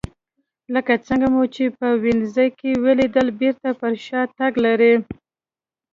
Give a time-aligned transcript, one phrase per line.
[0.73, 4.93] لکه څنګه مو چې په وینز کې ولیدل بېرته پر شا تګ لري